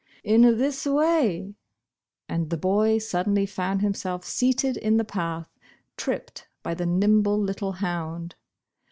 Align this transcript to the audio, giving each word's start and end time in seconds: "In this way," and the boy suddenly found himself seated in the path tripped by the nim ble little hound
"In 0.23 0.41
this 0.57 0.87
way," 0.87 1.53
and 2.27 2.49
the 2.49 2.57
boy 2.57 2.97
suddenly 2.97 3.45
found 3.45 3.83
himself 3.83 4.25
seated 4.25 4.75
in 4.77 4.97
the 4.97 5.03
path 5.05 5.45
tripped 5.95 6.47
by 6.63 6.73
the 6.73 6.87
nim 6.87 7.21
ble 7.21 7.39
little 7.39 7.73
hound 7.73 8.33